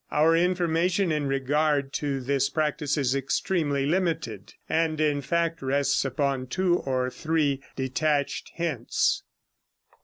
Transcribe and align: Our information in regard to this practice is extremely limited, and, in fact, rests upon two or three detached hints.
Our 0.09 0.35
information 0.35 1.11
in 1.11 1.27
regard 1.27 1.93
to 1.93 2.21
this 2.21 2.49
practice 2.49 2.97
is 2.97 3.13
extremely 3.13 3.85
limited, 3.85 4.55
and, 4.67 4.99
in 4.99 5.21
fact, 5.21 5.61
rests 5.61 6.03
upon 6.03 6.47
two 6.47 6.77
or 6.79 7.11
three 7.11 7.61
detached 7.75 8.49
hints. 8.55 9.21